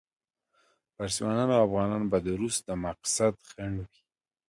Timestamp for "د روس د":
2.25-2.69